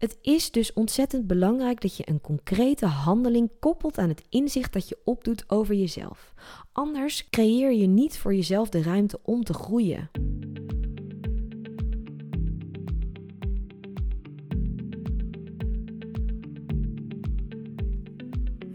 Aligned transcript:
Het 0.00 0.18
is 0.22 0.50
dus 0.50 0.72
ontzettend 0.72 1.26
belangrijk 1.26 1.80
dat 1.80 1.96
je 1.96 2.08
een 2.08 2.20
concrete 2.20 2.86
handeling 2.86 3.50
koppelt 3.58 3.98
aan 3.98 4.08
het 4.08 4.22
inzicht 4.28 4.72
dat 4.72 4.88
je 4.88 4.98
opdoet 5.04 5.44
over 5.46 5.74
jezelf. 5.74 6.34
Anders 6.72 7.28
creëer 7.30 7.72
je 7.72 7.86
niet 7.86 8.18
voor 8.18 8.34
jezelf 8.34 8.68
de 8.68 8.82
ruimte 8.82 9.18
om 9.22 9.44
te 9.44 9.52
groeien. 9.52 10.10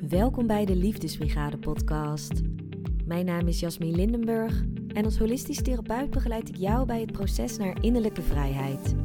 Welkom 0.08 0.48
bij 0.48 0.66
de 0.66 0.76
Liefdesbrigade 0.76 1.58
podcast. 1.58 2.42
Mijn 3.06 3.26
naam 3.26 3.48
is 3.48 3.60
Jasmine 3.60 3.96
Lindenburg 3.96 4.64
en 4.94 5.06
als 5.06 5.18
holistisch 5.18 5.62
therapeut 5.62 6.10
begeleid 6.10 6.50
ik 6.50 6.56
jou 6.56 6.86
bij 6.86 7.02
het 7.02 7.12
proces 7.12 7.58
naar 7.58 7.84
innerlijke 7.84 8.22
vrijheid. 8.22 9.05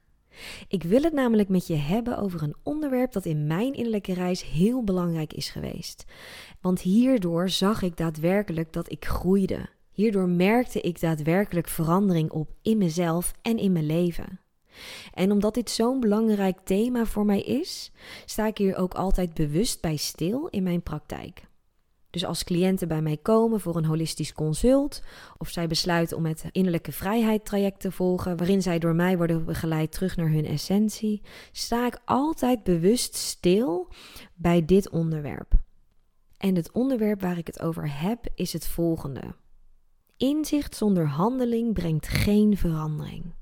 Ik 0.67 0.83
wil 0.83 1.01
het 1.01 1.13
namelijk 1.13 1.49
met 1.49 1.67
je 1.67 1.75
hebben 1.75 2.17
over 2.17 2.43
een 2.43 2.55
onderwerp 2.63 3.11
dat 3.11 3.25
in 3.25 3.47
mijn 3.47 3.73
innerlijke 3.73 4.13
reis 4.13 4.43
heel 4.43 4.83
belangrijk 4.83 5.33
is 5.33 5.49
geweest. 5.49 6.05
Want 6.61 6.81
hierdoor 6.81 7.49
zag 7.49 7.81
ik 7.81 7.97
daadwerkelijk 7.97 8.73
dat 8.73 8.91
ik 8.91 9.05
groeide. 9.05 9.69
Hierdoor 9.91 10.29
merkte 10.29 10.81
ik 10.81 10.99
daadwerkelijk 10.99 11.67
verandering 11.67 12.31
op 12.31 12.49
in 12.61 12.77
mezelf 12.77 13.33
en 13.41 13.57
in 13.57 13.71
mijn 13.71 13.85
leven. 13.85 14.39
En 15.13 15.31
omdat 15.31 15.53
dit 15.53 15.69
zo'n 15.69 15.99
belangrijk 15.99 16.57
thema 16.63 17.05
voor 17.05 17.25
mij 17.25 17.41
is, 17.41 17.91
sta 18.25 18.47
ik 18.47 18.57
hier 18.57 18.75
ook 18.75 18.93
altijd 18.93 19.33
bewust 19.33 19.81
bij 19.81 19.95
stil 19.95 20.47
in 20.47 20.63
mijn 20.63 20.81
praktijk. 20.81 21.49
Dus 22.11 22.25
als 22.25 22.43
cliënten 22.43 22.87
bij 22.87 23.01
mij 23.01 23.17
komen 23.17 23.59
voor 23.59 23.75
een 23.75 23.85
holistisch 23.85 24.33
consult, 24.33 25.01
of 25.37 25.49
zij 25.49 25.67
besluiten 25.67 26.17
om 26.17 26.25
het 26.25 26.45
innerlijke 26.51 26.91
vrijheid 26.91 27.45
traject 27.45 27.79
te 27.79 27.91
volgen, 27.91 28.37
waarin 28.37 28.61
zij 28.61 28.79
door 28.79 28.95
mij 28.95 29.17
worden 29.17 29.45
begeleid 29.45 29.91
terug 29.91 30.17
naar 30.17 30.29
hun 30.29 30.45
essentie, 30.45 31.21
sta 31.51 31.85
ik 31.85 31.99
altijd 32.05 32.63
bewust 32.63 33.15
stil 33.15 33.87
bij 34.35 34.65
dit 34.65 34.89
onderwerp. 34.89 35.53
En 36.37 36.55
het 36.55 36.71
onderwerp 36.71 37.21
waar 37.21 37.37
ik 37.37 37.47
het 37.47 37.61
over 37.61 37.99
heb 38.01 38.25
is 38.35 38.53
het 38.53 38.67
volgende. 38.67 39.35
Inzicht 40.17 40.75
zonder 40.75 41.07
handeling 41.07 41.73
brengt 41.73 42.07
geen 42.07 42.57
verandering. 42.57 43.33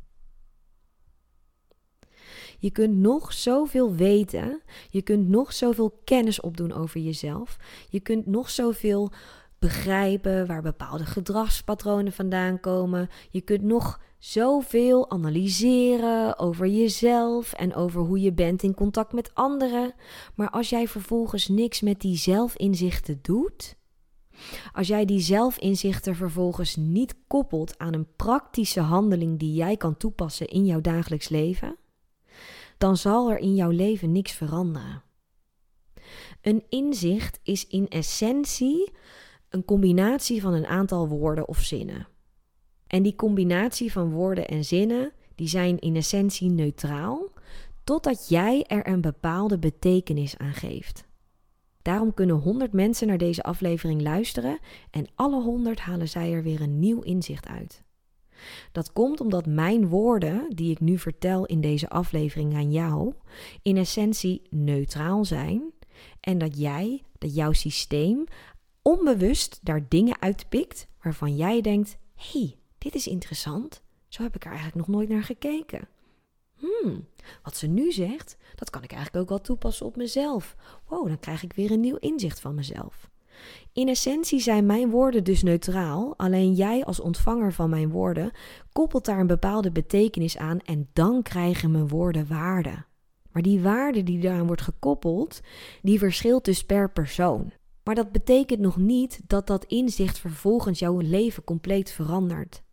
Je 2.59 2.71
kunt 2.71 2.95
nog 2.95 3.33
zoveel 3.33 3.95
weten. 3.95 4.61
Je 4.89 5.02
kunt 5.02 5.27
nog 5.27 5.53
zoveel 5.53 5.99
kennis 6.03 6.41
opdoen 6.41 6.73
over 6.73 6.99
jezelf. 6.99 7.57
Je 7.89 7.99
kunt 7.99 8.25
nog 8.25 8.49
zoveel 8.49 9.11
begrijpen 9.59 10.47
waar 10.47 10.61
bepaalde 10.61 11.05
gedragspatronen 11.05 12.13
vandaan 12.13 12.59
komen. 12.59 13.09
Je 13.29 13.41
kunt 13.41 13.61
nog 13.61 13.99
zoveel 14.17 15.11
analyseren 15.11 16.39
over 16.39 16.67
jezelf 16.67 17.53
en 17.53 17.75
over 17.75 18.01
hoe 18.01 18.19
je 18.19 18.33
bent 18.33 18.63
in 18.63 18.73
contact 18.73 19.13
met 19.13 19.31
anderen. 19.33 19.94
Maar 20.35 20.49
als 20.49 20.69
jij 20.69 20.88
vervolgens 20.88 21.47
niks 21.47 21.81
met 21.81 22.01
die 22.01 22.17
zelfinzichten 22.17 23.19
doet, 23.21 23.77
als 24.73 24.88
jij 24.88 25.05
die 25.05 25.19
zelfinzichten 25.19 26.16
vervolgens 26.16 26.75
niet 26.75 27.16
koppelt 27.28 27.78
aan 27.78 27.94
een 27.94 28.16
praktische 28.16 28.79
handeling 28.79 29.39
die 29.39 29.53
jij 29.53 29.78
kan 29.78 29.97
toepassen 29.97 30.47
in 30.47 30.66
jouw 30.66 30.81
dagelijks 30.81 31.29
leven, 31.29 31.78
dan 32.79 32.97
zal 32.97 33.31
er 33.31 33.38
in 33.38 33.56
jouw 33.56 33.69
leven 33.69 34.12
niks 34.12 34.31
veranderen. 34.31 35.03
Een 36.41 36.63
inzicht 36.69 37.40
is 37.44 37.67
in 37.67 37.88
essentie 37.88 38.91
een 39.50 39.66
combinatie 39.66 40.41
van 40.41 40.53
een 40.53 40.66
aantal 40.66 41.07
woorden 41.07 41.47
of 41.47 41.59
zinnen. 41.59 42.07
En 42.88 43.03
die 43.03 43.16
combinatie 43.16 43.91
van 43.91 44.12
woorden 44.12 44.47
en 44.47 44.66
zinnen, 44.66 45.12
die 45.35 45.47
zijn 45.47 45.79
in 45.79 45.95
essentie 45.95 46.50
neutraal, 46.50 47.31
totdat 47.84 48.29
jij 48.29 48.63
er 48.67 48.88
een 48.88 49.01
bepaalde 49.01 49.59
betekenis 49.59 50.38
aan 50.38 50.53
geeft. 50.53 51.07
Daarom 51.81 52.13
kunnen 52.13 52.35
100 52.35 52.73
mensen 52.73 53.07
naar 53.07 53.17
deze 53.17 53.44
aflevering 53.44 54.01
luisteren 54.01 54.59
en 54.91 55.07
alle 55.16 55.41
100 55.41 55.79
halen 55.79 56.09
zij 56.09 56.34
er 56.34 56.44
weer 56.44 56.61
een 56.61 56.79
nieuw 56.79 57.01
inzicht 57.01 57.47
uit. 57.47 57.84
Dat 58.72 58.94
komt 58.94 59.22
omdat 59.22 59.45
mijn 59.45 59.88
woorden, 59.88 60.45
die 60.50 60.72
ik 60.72 60.79
nu 60.79 60.97
vertel 60.97 61.45
in 61.45 61.61
deze 61.61 61.89
aflevering 61.89 62.53
aan 62.53 62.72
jou, 62.72 63.13
in 63.61 63.77
essentie 63.77 64.41
neutraal 64.50 65.25
zijn 65.25 65.72
en 66.19 66.38
dat 66.38 66.57
jij, 66.57 67.03
dat 67.17 67.35
jouw 67.35 67.51
systeem, 67.51 68.23
onbewust 68.81 69.59
daar 69.61 69.85
dingen 69.88 70.22
uitpikt 70.22 70.88
waarvan 71.01 71.35
jij 71.35 71.61
denkt: 71.61 71.97
hey, 72.16 72.55
dit 72.78 72.95
is 72.95 73.07
interessant. 73.07 73.81
Zo 74.07 74.23
heb 74.23 74.35
ik 74.35 74.44
er 74.44 74.51
eigenlijk 74.51 74.88
nog 74.88 74.95
nooit 74.95 75.09
naar 75.09 75.23
gekeken. 75.23 75.88
Hmm, 76.55 77.07
wat 77.44 77.57
ze 77.57 77.67
nu 77.67 77.91
zegt, 77.91 78.38
dat 78.55 78.69
kan 78.69 78.83
ik 78.83 78.91
eigenlijk 78.91 79.23
ook 79.23 79.29
wel 79.29 79.41
toepassen 79.41 79.85
op 79.85 79.95
mezelf. 79.95 80.55
Wow, 80.88 81.07
dan 81.07 81.19
krijg 81.19 81.44
ik 81.44 81.53
weer 81.53 81.72
een 81.72 81.79
nieuw 81.79 81.95
inzicht 81.95 82.39
van 82.39 82.55
mezelf. 82.55 83.09
In 83.73 83.88
essentie 83.88 84.39
zijn 84.39 84.66
mijn 84.66 84.89
woorden 84.89 85.23
dus 85.23 85.44
neutraal, 85.44 86.13
alleen 86.17 86.53
jij 86.53 86.85
als 86.85 87.00
ontvanger 87.00 87.53
van 87.53 87.69
mijn 87.69 87.89
woorden 87.89 88.31
koppelt 88.72 89.05
daar 89.05 89.19
een 89.19 89.27
bepaalde 89.27 89.72
betekenis 89.72 90.38
aan 90.38 90.59
en 90.59 90.89
dan 90.94 91.22
krijgen 91.22 91.72
mijn 91.72 91.88
woorden 91.88 92.28
waarde. 92.28 92.85
Maar 93.31 93.41
die 93.41 93.61
waarde 93.61 94.03
die 94.03 94.19
daaraan 94.19 94.47
wordt 94.47 94.61
gekoppeld, 94.61 95.41
die 95.81 95.99
verschilt 95.99 96.45
dus 96.45 96.63
per 96.63 96.91
persoon. 96.91 97.51
Maar 97.83 97.95
dat 97.95 98.11
betekent 98.11 98.59
nog 98.59 98.78
niet 98.78 99.22
dat 99.28 99.47
dat 99.47 99.66
inzicht 99.66 100.19
vervolgens 100.19 100.79
jouw 100.79 100.99
leven 100.99 101.44
compleet 101.44 101.91
verandert. 101.91 102.63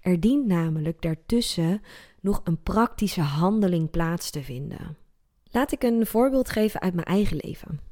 Er 0.00 0.20
dient 0.20 0.46
namelijk 0.46 1.02
daartussen 1.02 1.80
nog 2.20 2.40
een 2.44 2.62
praktische 2.62 3.20
handeling 3.20 3.90
plaats 3.90 4.30
te 4.30 4.42
vinden. 4.42 4.96
Laat 5.50 5.72
ik 5.72 5.82
een 5.82 6.06
voorbeeld 6.06 6.50
geven 6.50 6.80
uit 6.80 6.94
mijn 6.94 7.06
eigen 7.06 7.36
leven. 7.36 7.87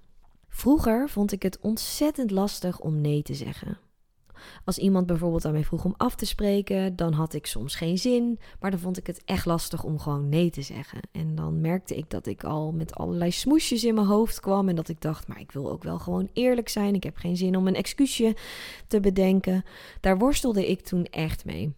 Vroeger 0.56 1.08
vond 1.08 1.32
ik 1.32 1.42
het 1.42 1.58
ontzettend 1.60 2.30
lastig 2.30 2.80
om 2.80 3.00
nee 3.00 3.22
te 3.22 3.34
zeggen. 3.34 3.78
Als 4.64 4.78
iemand 4.78 5.06
bijvoorbeeld 5.06 5.44
aan 5.44 5.52
mij 5.52 5.64
vroeg 5.64 5.84
om 5.84 5.94
af 5.96 6.14
te 6.14 6.26
spreken, 6.26 6.96
dan 6.96 7.12
had 7.12 7.34
ik 7.34 7.46
soms 7.46 7.74
geen 7.74 7.98
zin, 7.98 8.38
maar 8.60 8.70
dan 8.70 8.80
vond 8.80 8.96
ik 8.96 9.06
het 9.06 9.22
echt 9.24 9.46
lastig 9.46 9.84
om 9.84 9.98
gewoon 9.98 10.28
nee 10.28 10.50
te 10.50 10.62
zeggen. 10.62 11.00
En 11.12 11.34
dan 11.34 11.60
merkte 11.60 11.96
ik 11.96 12.10
dat 12.10 12.26
ik 12.26 12.44
al 12.44 12.72
met 12.72 12.94
allerlei 12.94 13.30
smoesjes 13.30 13.84
in 13.84 13.94
mijn 13.94 14.06
hoofd 14.06 14.40
kwam 14.40 14.68
en 14.68 14.76
dat 14.76 14.88
ik 14.88 15.00
dacht, 15.00 15.28
maar 15.28 15.40
ik 15.40 15.52
wil 15.52 15.70
ook 15.70 15.82
wel 15.82 15.98
gewoon 15.98 16.28
eerlijk 16.32 16.68
zijn. 16.68 16.94
Ik 16.94 17.02
heb 17.02 17.16
geen 17.16 17.36
zin 17.36 17.56
om 17.56 17.66
een 17.66 17.74
excuusje 17.74 18.36
te 18.86 19.00
bedenken. 19.00 19.64
Daar 20.00 20.18
worstelde 20.18 20.68
ik 20.68 20.80
toen 20.80 21.04
echt 21.04 21.44
mee. 21.44 21.74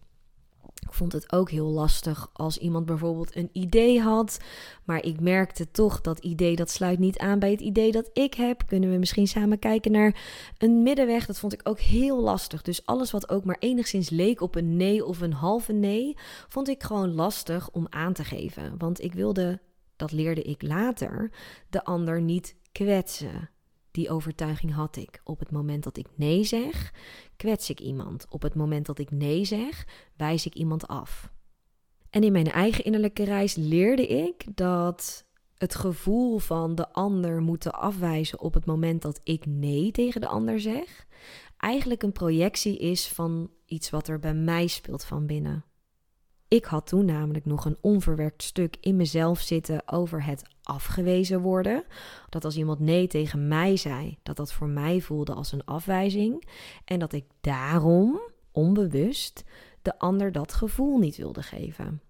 Ik 0.89 0.95
vond 0.95 1.13
het 1.13 1.33
ook 1.33 1.51
heel 1.51 1.67
lastig 1.67 2.31
als 2.33 2.59
iemand 2.59 2.87
bijvoorbeeld 2.87 3.37
een 3.37 3.51
idee 3.53 4.01
had, 4.01 4.41
maar 4.85 5.05
ik 5.05 5.21
merkte 5.21 5.71
toch 5.71 6.01
dat 6.01 6.19
idee 6.19 6.57
dat 6.57 6.71
sluit 6.71 6.99
niet 6.99 7.19
aan 7.19 7.39
bij 7.39 7.51
het 7.51 7.61
idee 7.61 7.93
dat 7.93 8.11
ik 8.13 8.35
heb. 8.35 8.63
Kunnen 8.67 8.91
we 8.91 8.97
misschien 8.97 9.27
samen 9.27 9.59
kijken 9.59 9.93
naar 9.93 10.21
een 10.59 10.83
middenweg? 10.83 11.27
Dat 11.27 11.39
vond 11.39 11.53
ik 11.53 11.61
ook 11.63 11.81
heel 11.81 12.21
lastig. 12.21 12.63
Dus 12.63 12.87
alles 12.87 13.11
wat 13.11 13.29
ook 13.29 13.45
maar 13.45 13.57
enigszins 13.59 14.11
leek 14.11 14.41
op 14.41 14.55
een 14.55 14.77
nee 14.77 15.05
of 15.05 15.21
een 15.21 15.33
halve 15.33 15.73
nee, 15.73 16.17
vond 16.49 16.69
ik 16.69 16.83
gewoon 16.83 17.15
lastig 17.15 17.71
om 17.71 17.87
aan 17.91 18.13
te 18.13 18.25
geven, 18.25 18.75
want 18.79 19.03
ik 19.03 19.13
wilde, 19.13 19.61
dat 19.97 20.13
leerde 20.13 20.43
ik 20.43 20.63
later, 20.63 21.31
de 21.71 21.85
ander 21.85 22.21
niet 22.21 22.55
kwetsen. 22.73 23.51
Die 23.99 24.11
overtuiging 24.11 24.73
had 24.75 24.97
ik. 24.97 25.21
Op 25.25 25.39
het 25.39 25.51
moment 25.51 25.85
dat 25.85 25.97
ik 25.97 26.07
nee 26.15 26.45
zeg, 26.45 26.95
kwets 27.37 27.71
ik 27.71 27.81
iemand. 27.81 28.27
Op 28.29 28.43
het 28.43 28.55
moment 28.55 28.87
dat 28.87 28.99
ik 28.99 29.11
nee 29.11 29.45
zeg, 29.45 29.87
wijs 30.17 30.47
ik 30.47 30.55
iemand 30.55 30.87
af. 30.87 31.33
En 32.11 32.23
in 32.23 32.33
mijn 32.33 32.51
eigen 32.51 32.85
innerlijke 32.85 33.25
reis 33.25 33.55
leerde 33.55 34.07
ik 34.07 34.57
dat 34.57 35.27
het 35.55 35.75
gevoel 35.75 36.39
van 36.39 36.75
de 36.75 36.93
ander 36.93 37.43
moeten 37.43 37.73
afwijzen 37.73 38.41
op 38.41 38.55
het 38.55 38.67
moment 38.67 39.03
dat 39.03 39.21
ik 39.25 39.47
nee 39.47 39.91
tegen 39.91 40.21
de 40.21 40.29
ander 40.29 40.61
zeg, 40.61 41.07
eigenlijk 41.57 42.03
een 42.03 42.13
projectie 42.13 42.79
is 42.79 43.09
van 43.09 43.51
iets 43.67 43.91
wat 43.91 44.09
er 44.09 44.19
bij 44.19 44.35
mij 44.35 44.67
speelt 44.67 45.05
van 45.05 45.27
binnen. 45.27 45.65
Ik 46.49 46.65
had 46.65 46.87
toen 46.87 47.05
namelijk 47.05 47.45
nog 47.45 47.65
een 47.65 47.77
onverwerkt 47.81 48.43
stuk 48.43 48.77
in 48.81 48.97
mezelf 48.97 49.41
zitten 49.41 49.89
over 49.89 50.25
het 50.25 50.43
afgewezen 50.63 51.41
worden. 51.41 51.85
Dat 52.29 52.45
als 52.45 52.57
iemand 52.57 52.79
nee 52.81 53.07
tegen 53.07 53.49
mij 53.49 53.77
zei, 53.77 54.19
dat 54.23 54.37
dat 54.37 54.53
voor 54.53 54.69
mij 54.69 55.01
voelde 55.01 55.35
als 55.35 55.53
een 55.53 55.65
afwijzing. 55.65 56.49
En 56.85 56.99
dat 56.99 57.13
ik 57.13 57.25
daarom, 57.41 58.21
onbewust, 58.53 59.45
de 59.83 59.99
ander 59.99 60.33
dat 60.33 60.53
gevoel 60.53 60.99
niet 60.99 61.17
wilde 61.17 61.43
geven. 61.43 62.03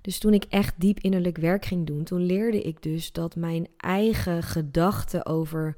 Dus 0.00 0.18
toen 0.18 0.34
ik 0.34 0.44
echt 0.44 0.80
diep 0.80 1.00
innerlijk 1.00 1.36
werk 1.36 1.64
ging 1.64 1.86
doen, 1.86 2.04
toen 2.04 2.22
leerde 2.22 2.62
ik 2.62 2.82
dus 2.82 3.12
dat 3.12 3.36
mijn 3.36 3.68
eigen 3.76 4.42
gedachte 4.42 5.26
over 5.26 5.76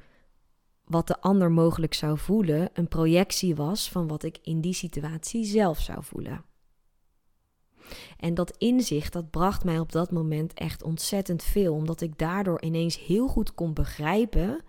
wat 0.84 1.06
de 1.06 1.20
ander 1.20 1.50
mogelijk 1.50 1.94
zou 1.94 2.18
voelen 2.18 2.68
een 2.72 2.88
projectie 2.88 3.54
was 3.54 3.90
van 3.90 4.06
wat 4.06 4.22
ik 4.22 4.38
in 4.42 4.60
die 4.60 4.74
situatie 4.74 5.44
zelf 5.44 5.80
zou 5.80 6.04
voelen. 6.04 6.44
En 8.24 8.34
dat 8.34 8.56
inzicht, 8.58 9.12
dat 9.12 9.30
bracht 9.30 9.64
mij 9.64 9.78
op 9.78 9.92
dat 9.92 10.10
moment 10.10 10.54
echt 10.54 10.82
ontzettend 10.82 11.42
veel, 11.42 11.74
omdat 11.74 12.00
ik 12.00 12.18
daardoor 12.18 12.62
ineens 12.62 12.98
heel 12.98 13.28
goed 13.28 13.54
kon 13.54 13.74
begrijpen 13.74 14.60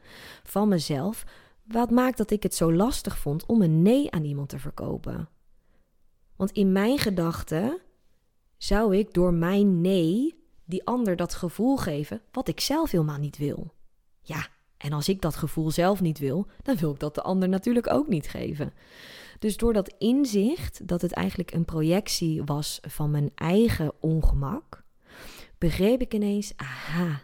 van 0.44 0.68
mezelf 0.68 1.26
wat 1.64 1.90
maakt 1.90 2.18
dat 2.18 2.32
ik 2.32 2.44
het 2.44 2.56
zo 2.56 2.74
lastig 2.74 3.18
vond 3.18 3.46
om 3.46 3.62
een 3.62 3.82
nee 3.82 4.12
aan 4.12 4.24
iemand 4.24 4.50
te 4.50 4.60
verkopen. 4.60 5.30
Want 6.36 6.52
in 6.52 6.72
mijn 6.72 6.98
gedachten 6.98 7.82
zou 8.58 8.98
ik 8.98 9.14
door 9.14 9.34
mijn 9.34 9.82
nee 9.82 10.44
die 10.66 10.86
ander 10.86 11.16
dat 11.16 11.34
gevoel 11.34 11.78
geven 11.78 12.22
wat 12.32 12.48
ik 12.48 12.60
zelf 12.60 12.92
helemaal 12.92 13.20
niet 13.20 13.38
wil. 13.38 13.74
Ja, 14.22 14.48
en 14.78 14.94
als 14.94 15.10
ik 15.10 15.22
dat 15.22 15.36
gevoel 15.36 15.72
zelf 15.72 16.02
niet 16.02 16.20
wil, 16.20 16.48
dan 16.62 16.76
wil 16.76 16.92
ik 16.92 17.00
dat 17.00 17.16
de 17.16 17.22
ander 17.22 17.50
natuurlijk 17.50 17.94
ook 17.94 18.08
niet 18.08 18.28
geven. 18.28 18.74
Dus 19.46 19.58
door 19.58 19.74
dat 19.74 19.94
inzicht 19.98 20.88
dat 20.88 21.02
het 21.02 21.12
eigenlijk 21.12 21.54
een 21.54 21.66
projectie 21.66 22.44
was 22.44 22.80
van 22.82 23.12
mijn 23.12 23.32
eigen 23.36 23.92
ongemak, 24.02 24.84
begreep 25.58 26.02
ik 26.02 26.14
ineens: 26.14 26.54
aha, 26.56 27.22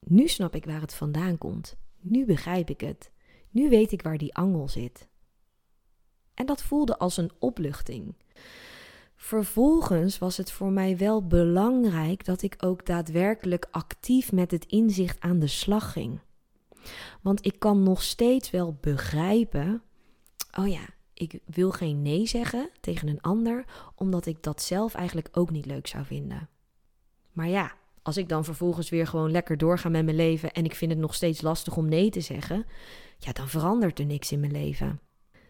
nu 0.00 0.28
snap 0.28 0.54
ik 0.54 0.64
waar 0.64 0.80
het 0.80 0.94
vandaan 0.94 1.38
komt. 1.38 1.76
Nu 2.00 2.24
begrijp 2.24 2.70
ik 2.70 2.80
het. 2.80 3.10
Nu 3.50 3.68
weet 3.68 3.92
ik 3.92 4.02
waar 4.02 4.18
die 4.18 4.34
angel 4.34 4.68
zit. 4.68 5.08
En 6.34 6.46
dat 6.46 6.62
voelde 6.62 6.98
als 6.98 7.16
een 7.16 7.30
opluchting. 7.38 8.14
Vervolgens 9.16 10.18
was 10.18 10.36
het 10.36 10.50
voor 10.50 10.70
mij 10.72 10.96
wel 10.96 11.26
belangrijk 11.26 12.24
dat 12.24 12.42
ik 12.42 12.54
ook 12.58 12.86
daadwerkelijk 12.86 13.66
actief 13.70 14.32
met 14.32 14.50
het 14.50 14.64
inzicht 14.64 15.20
aan 15.20 15.38
de 15.38 15.46
slag 15.46 15.92
ging. 15.92 16.20
Want 17.20 17.46
ik 17.46 17.58
kan 17.58 17.82
nog 17.82 18.02
steeds 18.02 18.50
wel 18.50 18.78
begrijpen: 18.80 19.82
oh 20.58 20.68
ja, 20.68 21.00
ik 21.22 21.40
wil 21.44 21.70
geen 21.70 22.02
nee 22.02 22.26
zeggen 22.26 22.70
tegen 22.80 23.08
een 23.08 23.20
ander, 23.20 23.64
omdat 23.94 24.26
ik 24.26 24.42
dat 24.42 24.62
zelf 24.62 24.94
eigenlijk 24.94 25.28
ook 25.32 25.50
niet 25.50 25.66
leuk 25.66 25.86
zou 25.86 26.04
vinden. 26.04 26.48
Maar 27.32 27.48
ja, 27.48 27.72
als 28.02 28.16
ik 28.16 28.28
dan 28.28 28.44
vervolgens 28.44 28.90
weer 28.90 29.06
gewoon 29.06 29.30
lekker 29.30 29.58
doorga 29.58 29.88
met 29.88 30.04
mijn 30.04 30.16
leven 30.16 30.52
en 30.52 30.64
ik 30.64 30.74
vind 30.74 30.90
het 30.90 31.00
nog 31.00 31.14
steeds 31.14 31.42
lastig 31.42 31.76
om 31.76 31.88
nee 31.88 32.10
te 32.10 32.20
zeggen, 32.20 32.66
ja, 33.18 33.32
dan 33.32 33.48
verandert 33.48 33.98
er 33.98 34.04
niks 34.04 34.32
in 34.32 34.40
mijn 34.40 34.52
leven. 34.52 35.00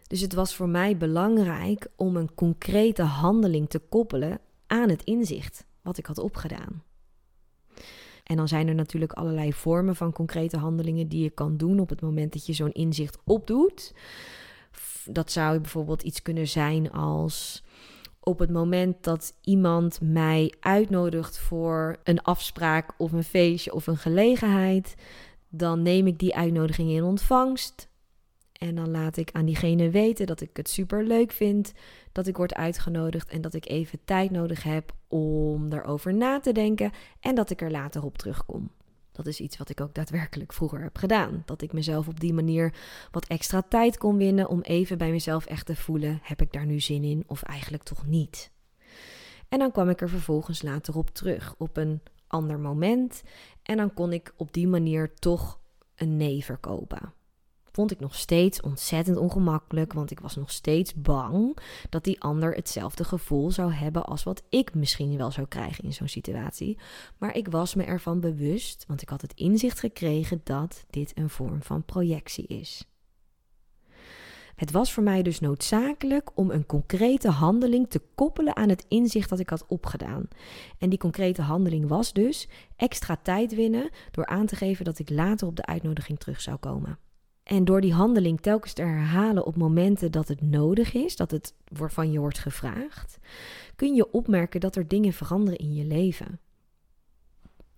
Dus 0.07 0.21
het 0.21 0.33
was 0.33 0.55
voor 0.55 0.69
mij 0.69 0.97
belangrijk 0.97 1.87
om 1.95 2.15
een 2.15 2.33
concrete 2.33 3.03
handeling 3.03 3.69
te 3.69 3.79
koppelen 3.79 4.39
aan 4.67 4.89
het 4.89 5.03
inzicht 5.03 5.65
wat 5.81 5.97
ik 5.97 6.05
had 6.05 6.17
opgedaan. 6.17 6.83
En 8.23 8.35
dan 8.35 8.47
zijn 8.47 8.67
er 8.67 8.75
natuurlijk 8.75 9.13
allerlei 9.13 9.53
vormen 9.53 9.95
van 9.95 10.11
concrete 10.11 10.57
handelingen 10.57 11.07
die 11.07 11.23
je 11.23 11.29
kan 11.29 11.57
doen 11.57 11.79
op 11.79 11.89
het 11.89 12.01
moment 12.01 12.33
dat 12.33 12.45
je 12.45 12.53
zo'n 12.53 12.71
inzicht 12.71 13.17
opdoet. 13.23 13.93
Dat 15.09 15.31
zou 15.31 15.59
bijvoorbeeld 15.59 16.01
iets 16.01 16.21
kunnen 16.21 16.47
zijn 16.47 16.91
als 16.91 17.63
op 18.19 18.39
het 18.39 18.51
moment 18.51 19.03
dat 19.03 19.37
iemand 19.41 20.01
mij 20.01 20.53
uitnodigt 20.59 21.39
voor 21.39 21.97
een 22.03 22.21
afspraak 22.21 22.93
of 22.97 23.11
een 23.11 23.23
feestje 23.23 23.73
of 23.73 23.87
een 23.87 23.97
gelegenheid, 23.97 24.95
dan 25.49 25.81
neem 25.81 26.07
ik 26.07 26.19
die 26.19 26.35
uitnodiging 26.35 26.89
in 26.89 27.03
ontvangst. 27.03 27.91
En 28.53 28.75
dan 28.75 28.91
laat 28.91 29.17
ik 29.17 29.29
aan 29.31 29.45
diegene 29.45 29.89
weten 29.89 30.25
dat 30.25 30.41
ik 30.41 30.57
het 30.57 30.69
super 30.69 31.03
leuk 31.03 31.31
vind 31.31 31.73
dat 32.11 32.27
ik 32.27 32.37
word 32.37 32.53
uitgenodigd 32.53 33.29
en 33.29 33.41
dat 33.41 33.53
ik 33.53 33.69
even 33.69 33.99
tijd 34.05 34.31
nodig 34.31 34.63
heb 34.63 34.93
om 35.07 35.73
erover 35.73 36.13
na 36.13 36.39
te 36.39 36.51
denken 36.51 36.91
en 37.19 37.35
dat 37.35 37.49
ik 37.49 37.61
er 37.61 37.71
later 37.71 38.03
op 38.03 38.17
terugkom. 38.17 38.69
Dat 39.13 39.27
is 39.27 39.39
iets 39.39 39.57
wat 39.57 39.69
ik 39.69 39.81
ook 39.81 39.93
daadwerkelijk 39.93 40.53
vroeger 40.53 40.81
heb 40.81 40.97
gedaan. 40.97 41.43
Dat 41.45 41.61
ik 41.61 41.73
mezelf 41.73 42.07
op 42.07 42.19
die 42.19 42.33
manier 42.33 42.73
wat 43.11 43.27
extra 43.27 43.61
tijd 43.61 43.97
kon 43.97 44.17
winnen 44.17 44.47
om 44.47 44.61
even 44.61 44.97
bij 44.97 45.11
mezelf 45.11 45.45
echt 45.45 45.65
te 45.65 45.75
voelen: 45.75 46.19
heb 46.23 46.41
ik 46.41 46.51
daar 46.51 46.65
nu 46.65 46.79
zin 46.79 47.03
in 47.03 47.23
of 47.27 47.43
eigenlijk 47.43 47.83
toch 47.83 48.05
niet? 48.05 48.51
En 49.49 49.59
dan 49.59 49.71
kwam 49.71 49.89
ik 49.89 50.01
er 50.01 50.09
vervolgens 50.09 50.61
later 50.61 50.97
op 50.97 51.09
terug, 51.09 51.55
op 51.57 51.77
een 51.77 52.01
ander 52.27 52.59
moment. 52.59 53.23
En 53.63 53.77
dan 53.77 53.93
kon 53.93 54.13
ik 54.13 54.33
op 54.37 54.53
die 54.53 54.67
manier 54.67 55.13
toch 55.13 55.59
een 55.95 56.17
nee 56.17 56.43
verkopen 56.43 57.13
vond 57.73 57.91
ik 57.91 57.99
nog 57.99 58.15
steeds 58.15 58.61
ontzettend 58.61 59.17
ongemakkelijk, 59.17 59.93
want 59.93 60.11
ik 60.11 60.19
was 60.19 60.35
nog 60.35 60.51
steeds 60.51 60.93
bang 60.93 61.57
dat 61.89 62.03
die 62.03 62.21
ander 62.21 62.53
hetzelfde 62.55 63.03
gevoel 63.03 63.51
zou 63.51 63.71
hebben 63.71 64.05
als 64.05 64.23
wat 64.23 64.43
ik 64.49 64.73
misschien 64.73 65.17
wel 65.17 65.31
zou 65.31 65.47
krijgen 65.47 65.83
in 65.83 65.93
zo'n 65.93 66.07
situatie. 66.07 66.77
Maar 67.17 67.35
ik 67.35 67.47
was 67.47 67.75
me 67.75 67.83
ervan 67.83 68.19
bewust, 68.19 68.85
want 68.87 69.01
ik 69.01 69.09
had 69.09 69.21
het 69.21 69.33
inzicht 69.33 69.79
gekregen 69.79 70.41
dat 70.43 70.85
dit 70.89 71.11
een 71.15 71.29
vorm 71.29 71.63
van 71.63 71.83
projectie 71.83 72.47
is. 72.47 72.87
Het 74.55 74.71
was 74.71 74.93
voor 74.93 75.03
mij 75.03 75.21
dus 75.21 75.39
noodzakelijk 75.39 76.29
om 76.37 76.51
een 76.51 76.65
concrete 76.65 77.29
handeling 77.29 77.89
te 77.89 78.01
koppelen 78.15 78.55
aan 78.55 78.69
het 78.69 78.85
inzicht 78.87 79.29
dat 79.29 79.39
ik 79.39 79.49
had 79.49 79.65
opgedaan. 79.67 80.27
En 80.77 80.89
die 80.89 80.99
concrete 80.99 81.41
handeling 81.41 81.87
was 81.87 82.13
dus 82.13 82.47
extra 82.75 83.15
tijd 83.15 83.55
winnen 83.55 83.89
door 84.11 84.25
aan 84.25 84.45
te 84.45 84.55
geven 84.55 84.85
dat 84.85 84.99
ik 84.99 85.09
later 85.09 85.47
op 85.47 85.55
de 85.55 85.65
uitnodiging 85.65 86.19
terug 86.19 86.41
zou 86.41 86.57
komen. 86.57 86.99
En 87.43 87.65
door 87.65 87.81
die 87.81 87.93
handeling 87.93 88.41
telkens 88.41 88.73
te 88.73 88.81
herhalen 88.81 89.45
op 89.45 89.55
momenten 89.55 90.11
dat 90.11 90.27
het 90.27 90.41
nodig 90.41 90.93
is, 90.93 91.15
dat 91.15 91.31
het 91.31 91.53
van 91.71 92.11
je 92.11 92.19
wordt 92.19 92.39
gevraagd, 92.39 93.17
kun 93.75 93.95
je 93.95 94.11
opmerken 94.11 94.59
dat 94.59 94.75
er 94.75 94.87
dingen 94.87 95.13
veranderen 95.13 95.59
in 95.59 95.73
je 95.73 95.85
leven. 95.85 96.39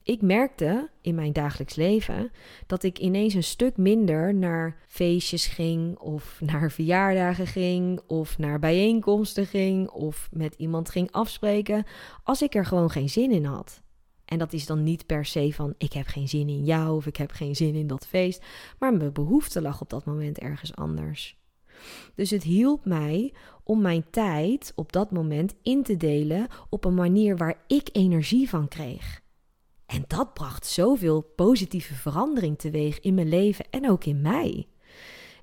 Ik 0.03 0.21
merkte 0.21 0.89
in 1.01 1.15
mijn 1.15 1.33
dagelijks 1.33 1.75
leven 1.75 2.31
dat 2.67 2.83
ik 2.83 3.00
ineens 3.00 3.33
een 3.33 3.44
stuk 3.44 3.77
minder 3.77 4.35
naar 4.35 4.77
feestjes 4.88 5.47
ging, 5.47 5.97
of 5.97 6.41
naar 6.41 6.71
verjaardagen 6.71 7.47
ging, 7.47 8.01
of 8.07 8.38
naar 8.38 8.59
bijeenkomsten 8.59 9.45
ging, 9.45 9.89
of 9.89 10.29
met 10.31 10.56
iemand 10.57 10.89
ging 10.89 11.11
afspreken, 11.11 11.85
als 12.23 12.41
ik 12.41 12.56
er 12.56 12.65
gewoon 12.65 12.89
geen 12.89 13.09
zin 13.09 13.31
in 13.31 13.45
had. 13.45 13.83
En 14.25 14.38
dat 14.38 14.54
is 14.54 14.66
dan 14.66 14.83
niet 14.83 15.06
per 15.06 15.25
se 15.25 15.54
van 15.54 15.74
ik 15.77 15.94
heb 15.94 16.07
geen 16.07 16.30
zin 16.30 16.50
in 16.50 16.63
jou 16.63 16.95
of 16.95 17.06
ik 17.06 17.18
heb 17.18 17.31
geen 17.31 17.56
zin 17.56 17.75
in 17.75 17.88
dat 17.88 18.07
feest, 18.07 18.44
maar 18.80 18.94
mijn 18.94 19.13
behoefte 19.13 19.62
lag 19.62 19.81
op 19.81 19.89
dat 19.89 20.06
moment 20.06 20.38
ergens 20.38 20.75
anders. 20.75 21.38
Dus 22.16 22.30
het 22.30 22.44
hielp 22.44 22.86
mij 22.86 23.33
om 23.63 23.81
mijn 23.81 24.10
tijd 24.10 24.72
op 24.75 24.92
dat 24.92 25.12
moment 25.12 25.56
in 25.62 25.83
te 25.83 25.98
delen 25.98 26.48
op 26.69 26.86
een 26.86 26.94
manier 26.94 27.38
waar 27.38 27.63
ik 27.68 27.89
energie 27.92 28.50
van 28.50 28.68
kreeg. 28.68 29.24
En 29.86 30.04
dat 30.07 30.33
bracht 30.33 30.66
zoveel 30.66 31.21
positieve 31.21 31.94
verandering 31.94 32.57
teweeg 32.57 32.99
in 32.99 33.14
mijn 33.14 33.30
leven 33.30 33.66
en 33.69 33.90
ook 33.90 34.06
in 34.06 34.21
mij. 34.21 34.68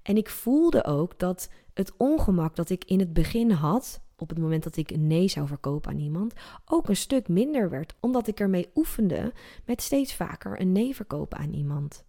En 0.02 0.16
ik 0.16 0.28
voelde 0.28 0.85
ook 0.85 1.18
dat 1.18 1.50
het 1.75 1.92
ongemak 1.97 2.56
dat 2.56 2.71
ik 2.71 2.85
in 2.85 2.99
het 2.99 3.12
begin 3.12 3.50
had, 3.50 4.01
op 4.16 4.28
het 4.28 4.38
moment 4.38 4.62
dat 4.62 4.76
ik 4.76 4.90
een 4.90 5.07
nee 5.07 5.28
zou 5.28 5.47
verkopen 5.47 5.90
aan 5.90 5.99
iemand, 5.99 6.35
ook 6.64 6.88
een 6.88 6.97
stuk 6.97 7.28
minder 7.28 7.71
werd, 7.71 7.95
omdat 8.00 8.26
ik 8.26 8.40
ermee 8.40 8.71
oefende 8.75 9.33
met 9.64 9.83
steeds 9.83 10.14
vaker 10.14 10.61
een 10.61 10.73
nee 10.73 10.95
verkopen 10.95 11.38
aan 11.38 11.52
iemand. 11.52 12.04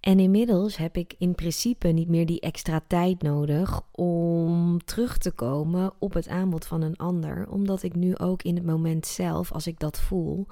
En 0.00 0.20
inmiddels 0.20 0.76
heb 0.76 0.96
ik 0.96 1.14
in 1.18 1.34
principe 1.34 1.88
niet 1.88 2.08
meer 2.08 2.26
die 2.26 2.40
extra 2.40 2.80
tijd 2.86 3.22
nodig 3.22 3.82
om 3.92 4.78
terug 4.84 5.18
te 5.18 5.30
komen 5.30 5.92
op 5.98 6.12
het 6.12 6.28
aanbod 6.28 6.66
van 6.66 6.82
een 6.82 6.96
ander, 6.96 7.48
omdat 7.48 7.82
ik 7.82 7.94
nu 7.94 8.16
ook 8.16 8.42
in 8.42 8.54
het 8.54 8.64
moment 8.64 9.06
zelf, 9.06 9.52
als 9.52 9.66
ik 9.66 9.78
dat 9.78 10.00
voel, 10.00 10.46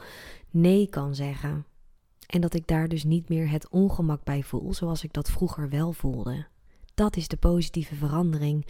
nee 0.50 0.88
kan 0.88 1.14
zeggen. 1.14 1.66
En 2.26 2.40
dat 2.40 2.54
ik 2.54 2.66
daar 2.66 2.88
dus 2.88 3.04
niet 3.04 3.28
meer 3.28 3.50
het 3.50 3.68
ongemak 3.68 4.25
bij 4.25 4.42
voel, 4.42 4.75
zoals 4.75 5.04
ik 5.04 5.12
dat 5.12 5.30
vroeger 5.30 5.68
wel 5.68 5.92
voelde. 5.92 6.47
Dat 6.94 7.16
is 7.16 7.28
de 7.28 7.37
positieve 7.37 7.94
verandering 7.94 8.66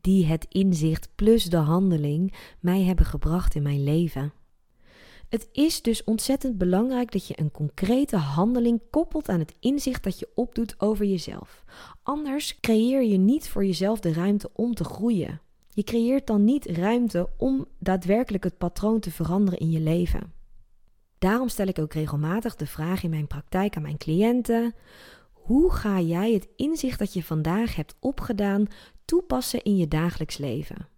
die 0.00 0.26
het 0.26 0.46
inzicht 0.48 1.08
plus 1.14 1.44
de 1.44 1.56
handeling 1.56 2.34
mij 2.60 2.82
hebben 2.82 3.06
gebracht 3.06 3.54
in 3.54 3.62
mijn 3.62 3.84
leven. 3.84 4.32
Het 5.28 5.48
is 5.52 5.82
dus 5.82 6.04
ontzettend 6.04 6.58
belangrijk 6.58 7.12
dat 7.12 7.26
je 7.26 7.40
een 7.40 7.50
concrete 7.50 8.16
handeling 8.16 8.80
koppelt 8.90 9.28
aan 9.28 9.38
het 9.38 9.54
inzicht 9.60 10.04
dat 10.04 10.18
je 10.18 10.28
opdoet 10.34 10.74
over 10.80 11.04
jezelf. 11.04 11.64
Anders 12.02 12.60
creëer 12.60 13.02
je 13.02 13.16
niet 13.16 13.48
voor 13.48 13.64
jezelf 13.64 14.00
de 14.00 14.12
ruimte 14.12 14.50
om 14.52 14.74
te 14.74 14.84
groeien. 14.84 15.40
Je 15.68 15.82
creëert 15.82 16.26
dan 16.26 16.44
niet 16.44 16.66
ruimte 16.66 17.28
om 17.36 17.66
daadwerkelijk 17.78 18.44
het 18.44 18.58
patroon 18.58 19.00
te 19.00 19.10
veranderen 19.10 19.58
in 19.60 19.70
je 19.70 19.80
leven. 19.80 20.32
Daarom 21.18 21.48
stel 21.48 21.66
ik 21.66 21.78
ook 21.78 21.92
regelmatig 21.92 22.56
de 22.56 22.66
vraag 22.66 23.02
in 23.02 23.10
mijn 23.10 23.26
praktijk 23.26 23.76
aan 23.76 23.82
mijn 23.82 23.98
cliënten: 23.98 24.74
hoe 25.32 25.72
ga 25.72 26.00
jij 26.00 26.32
het 26.32 26.48
inzicht 26.56 26.98
dat 26.98 27.12
je 27.12 27.22
vandaag 27.22 27.76
hebt 27.76 27.94
opgedaan 28.00 28.66
toepassen 29.10 29.62
in 29.62 29.76
je 29.76 29.88
dagelijks 29.88 30.38
leven? 30.38 30.88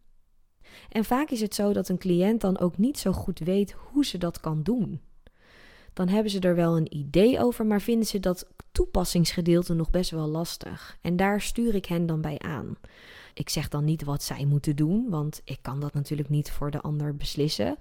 En 0.88 1.04
vaak 1.04 1.30
is 1.30 1.40
het 1.40 1.54
zo 1.54 1.72
dat 1.72 1.88
een 1.88 1.98
cliënt 1.98 2.40
dan 2.40 2.58
ook 2.58 2.78
niet 2.78 2.98
zo 2.98 3.12
goed 3.12 3.38
weet 3.38 3.72
hoe 3.72 4.04
ze 4.04 4.18
dat 4.18 4.40
kan 4.40 4.62
doen. 4.62 5.00
Dan 5.92 6.08
hebben 6.08 6.30
ze 6.30 6.40
er 6.40 6.54
wel 6.54 6.76
een 6.76 6.96
idee 6.96 7.40
over, 7.40 7.66
maar 7.66 7.80
vinden 7.80 8.06
ze 8.06 8.20
dat 8.20 8.48
toepassingsgedeelte 8.72 9.74
nog 9.74 9.90
best 9.90 10.10
wel 10.10 10.26
lastig. 10.26 10.98
En 11.00 11.16
daar 11.16 11.40
stuur 11.40 11.74
ik 11.74 11.86
hen 11.86 12.06
dan 12.06 12.20
bij 12.20 12.38
aan. 12.38 12.76
Ik 13.34 13.48
zeg 13.48 13.68
dan 13.68 13.84
niet 13.84 14.04
wat 14.04 14.22
zij 14.22 14.44
moeten 14.44 14.76
doen, 14.76 15.10
want 15.10 15.40
ik 15.44 15.58
kan 15.62 15.80
dat 15.80 15.94
natuurlijk 15.94 16.28
niet 16.28 16.50
voor 16.50 16.70
de 16.70 16.80
ander 16.80 17.16
beslissen. 17.16 17.76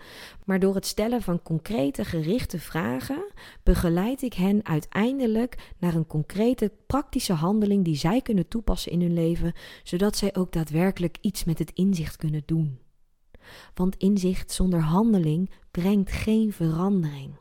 Maar 0.45 0.59
door 0.59 0.75
het 0.75 0.85
stellen 0.85 1.21
van 1.21 1.41
concrete, 1.41 2.05
gerichte 2.05 2.59
vragen 2.59 3.31
begeleid 3.63 4.21
ik 4.21 4.33
hen 4.33 4.65
uiteindelijk 4.65 5.71
naar 5.77 5.95
een 5.95 6.07
concrete, 6.07 6.71
praktische 6.87 7.33
handeling 7.33 7.85
die 7.85 7.95
zij 7.95 8.21
kunnen 8.21 8.47
toepassen 8.47 8.91
in 8.91 9.01
hun 9.01 9.13
leven, 9.13 9.53
zodat 9.83 10.17
zij 10.17 10.35
ook 10.35 10.51
daadwerkelijk 10.51 11.17
iets 11.21 11.43
met 11.43 11.59
het 11.59 11.71
inzicht 11.73 12.15
kunnen 12.15 12.43
doen. 12.45 12.79
Want 13.73 13.95
inzicht 13.97 14.51
zonder 14.51 14.81
handeling 14.81 15.49
brengt 15.71 16.11
geen 16.11 16.53
verandering. 16.53 17.40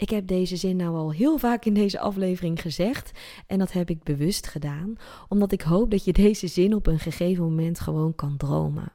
Ik 0.00 0.10
heb 0.10 0.26
deze 0.26 0.56
zin 0.56 0.76
nou 0.76 0.96
al 0.96 1.12
heel 1.12 1.38
vaak 1.38 1.64
in 1.64 1.74
deze 1.74 1.98
aflevering 1.98 2.60
gezegd 2.60 3.10
en 3.46 3.58
dat 3.58 3.72
heb 3.72 3.90
ik 3.90 4.02
bewust 4.02 4.46
gedaan, 4.46 4.94
omdat 5.28 5.52
ik 5.52 5.60
hoop 5.60 5.90
dat 5.90 6.04
je 6.04 6.12
deze 6.12 6.46
zin 6.46 6.74
op 6.74 6.86
een 6.86 6.98
gegeven 6.98 7.44
moment 7.44 7.80
gewoon 7.80 8.14
kan 8.14 8.36
dromen. 8.36 8.92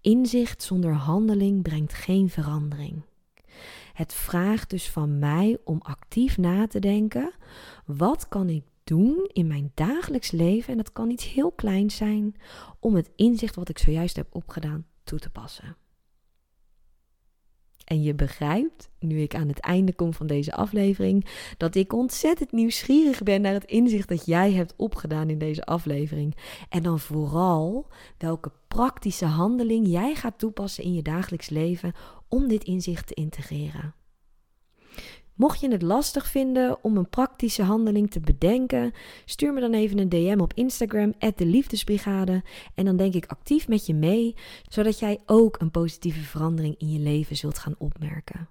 Inzicht 0.00 0.62
zonder 0.62 0.92
handeling 0.92 1.62
brengt 1.62 1.94
geen 1.94 2.28
verandering. 2.28 3.02
Het 3.92 4.14
vraagt 4.14 4.70
dus 4.70 4.90
van 4.90 5.18
mij 5.18 5.58
om 5.64 5.80
actief 5.82 6.38
na 6.38 6.66
te 6.66 6.78
denken: 6.78 7.32
wat 7.84 8.28
kan 8.28 8.48
ik 8.48 8.64
doen 8.84 9.28
in 9.32 9.46
mijn 9.46 9.72
dagelijks 9.74 10.30
leven? 10.30 10.70
En 10.70 10.76
dat 10.76 10.92
kan 10.92 11.10
iets 11.10 11.32
heel 11.32 11.52
kleins 11.52 11.96
zijn 11.96 12.34
om 12.78 12.94
het 12.94 13.10
inzicht 13.16 13.54
wat 13.54 13.68
ik 13.68 13.78
zojuist 13.78 14.16
heb 14.16 14.26
opgedaan 14.30 14.86
toe 15.04 15.18
te 15.18 15.30
passen. 15.30 15.76
En 17.84 18.02
je 18.02 18.14
begrijpt, 18.14 18.90
nu 18.98 19.20
ik 19.20 19.34
aan 19.34 19.48
het 19.48 19.60
einde 19.60 19.94
kom 19.94 20.14
van 20.14 20.26
deze 20.26 20.54
aflevering, 20.54 21.26
dat 21.56 21.74
ik 21.74 21.92
ontzettend 21.92 22.52
nieuwsgierig 22.52 23.22
ben 23.22 23.40
naar 23.40 23.52
het 23.52 23.64
inzicht 23.64 24.08
dat 24.08 24.26
jij 24.26 24.52
hebt 24.52 24.74
opgedaan 24.76 25.30
in 25.30 25.38
deze 25.38 25.64
aflevering. 25.64 26.36
En 26.68 26.82
dan 26.82 26.98
vooral 26.98 27.86
welke 28.18 28.52
praktische 28.68 29.24
handeling 29.24 29.88
jij 29.88 30.14
gaat 30.14 30.38
toepassen 30.38 30.84
in 30.84 30.94
je 30.94 31.02
dagelijks 31.02 31.48
leven 31.48 31.92
om 32.28 32.48
dit 32.48 32.64
inzicht 32.64 33.06
te 33.06 33.14
integreren. 33.14 33.94
Mocht 35.40 35.60
je 35.60 35.70
het 35.70 35.82
lastig 35.82 36.26
vinden 36.26 36.84
om 36.84 36.96
een 36.96 37.08
praktische 37.08 37.62
handeling 37.62 38.10
te 38.10 38.20
bedenken, 38.20 38.92
stuur 39.24 39.52
me 39.52 39.60
dan 39.60 39.72
even 39.72 39.98
een 39.98 40.08
DM 40.08 40.38
op 40.40 40.52
Instagram, 40.54 41.14
de 41.36 41.46
Liefdesbrigade. 41.46 42.42
En 42.74 42.84
dan 42.84 42.96
denk 42.96 43.14
ik 43.14 43.26
actief 43.26 43.68
met 43.68 43.86
je 43.86 43.94
mee, 43.94 44.34
zodat 44.68 44.98
jij 44.98 45.18
ook 45.26 45.60
een 45.60 45.70
positieve 45.70 46.20
verandering 46.20 46.74
in 46.78 46.92
je 46.92 46.98
leven 46.98 47.36
zult 47.36 47.58
gaan 47.58 47.74
opmerken. 47.78 48.48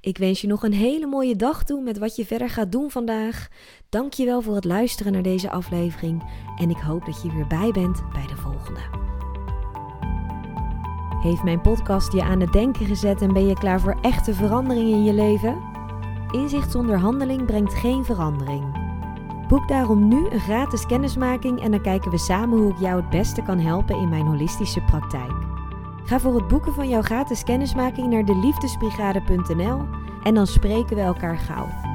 Ik 0.00 0.18
wens 0.18 0.40
je 0.40 0.46
nog 0.46 0.62
een 0.62 0.72
hele 0.72 1.06
mooie 1.06 1.36
dag 1.36 1.64
toe 1.64 1.82
met 1.82 1.98
wat 1.98 2.16
je 2.16 2.26
verder 2.26 2.50
gaat 2.50 2.72
doen 2.72 2.90
vandaag. 2.90 3.48
Dank 3.88 4.12
je 4.12 4.24
wel 4.24 4.42
voor 4.42 4.54
het 4.54 4.64
luisteren 4.64 5.12
naar 5.12 5.22
deze 5.22 5.50
aflevering. 5.50 6.22
En 6.56 6.70
ik 6.70 6.78
hoop 6.78 7.04
dat 7.04 7.22
je 7.22 7.32
weer 7.32 7.46
bij 7.46 7.70
bent 7.70 8.02
bij 8.12 8.26
de 8.26 8.36
volgende. 8.36 9.16
Heeft 11.18 11.42
mijn 11.42 11.60
podcast 11.60 12.12
je 12.12 12.22
aan 12.22 12.40
het 12.40 12.52
denken 12.52 12.86
gezet 12.86 13.22
en 13.22 13.32
ben 13.32 13.46
je 13.46 13.54
klaar 13.54 13.80
voor 13.80 13.96
echte 14.00 14.34
verandering 14.34 14.88
in 14.88 15.04
je 15.04 15.12
leven? 15.12 15.62
Inzicht 16.30 16.70
zonder 16.70 16.98
handeling 16.98 17.46
brengt 17.46 17.74
geen 17.74 18.04
verandering. 18.04 18.86
Boek 19.48 19.68
daarom 19.68 20.08
nu 20.08 20.28
een 20.30 20.40
gratis 20.40 20.86
kennismaking 20.86 21.60
en 21.60 21.70
dan 21.70 21.80
kijken 21.80 22.10
we 22.10 22.18
samen 22.18 22.58
hoe 22.58 22.70
ik 22.70 22.78
jou 22.78 23.00
het 23.00 23.10
beste 23.10 23.42
kan 23.42 23.58
helpen 23.58 23.96
in 23.96 24.08
mijn 24.08 24.26
holistische 24.26 24.80
praktijk. 24.80 25.32
Ga 26.04 26.20
voor 26.20 26.34
het 26.34 26.48
boeken 26.48 26.74
van 26.74 26.88
jouw 26.88 27.02
gratis 27.02 27.44
kennismaking 27.44 28.10
naar 28.10 28.24
deliefdesbrigade.nl 28.24 29.80
en 30.22 30.34
dan 30.34 30.46
spreken 30.46 30.96
we 30.96 31.02
elkaar 31.02 31.38
gauw. 31.38 31.87